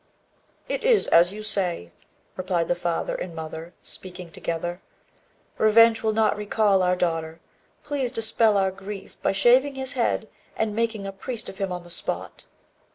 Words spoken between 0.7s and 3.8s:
is as you say," replied the father and mother,